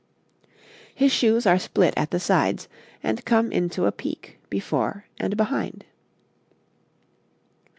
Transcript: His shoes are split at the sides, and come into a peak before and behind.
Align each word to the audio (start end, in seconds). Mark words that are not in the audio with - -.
His 0.95 1.11
shoes 1.11 1.45
are 1.45 1.59
split 1.59 1.93
at 1.95 2.09
the 2.09 2.19
sides, 2.19 2.67
and 3.03 3.23
come 3.23 3.51
into 3.51 3.85
a 3.85 3.91
peak 3.91 4.39
before 4.49 5.05
and 5.19 5.37
behind. 5.37 5.85